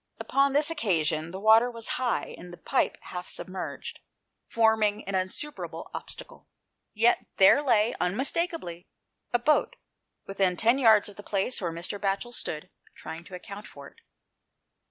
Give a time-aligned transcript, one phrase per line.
[0.19, 3.99] Upon this occasion the water was high, and the pipe half submerged,
[4.47, 5.65] forming an 162 THE PLACE OF SAFETY.
[5.67, 6.01] insuperable
[6.43, 6.47] obstacle.
[6.95, 8.87] Yet there lay, unmistake ably,
[9.31, 9.75] a boat,
[10.25, 11.99] within ten yards of the place where Mr.
[11.99, 14.01] Batchel stood trying to account for it.